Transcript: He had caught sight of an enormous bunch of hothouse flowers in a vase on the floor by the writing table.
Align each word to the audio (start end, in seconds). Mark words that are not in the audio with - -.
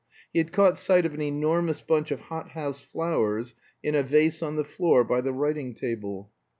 He 0.33 0.39
had 0.39 0.51
caught 0.51 0.79
sight 0.79 1.05
of 1.05 1.13
an 1.13 1.21
enormous 1.21 1.79
bunch 1.79 2.09
of 2.09 2.21
hothouse 2.21 2.81
flowers 2.83 3.53
in 3.83 3.93
a 3.93 4.01
vase 4.01 4.41
on 4.41 4.55
the 4.55 4.63
floor 4.65 5.03
by 5.03 5.21
the 5.21 5.31
writing 5.31 5.75
table. 5.75 6.31